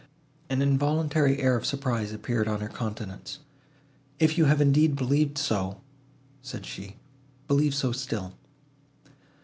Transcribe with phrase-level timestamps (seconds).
[0.49, 3.37] An involuntary air of surprise appeared on her countenance.
[4.17, 5.79] "If you have indeed believed so,"
[6.41, 6.95] said she,
[7.47, 8.33] "believe so still."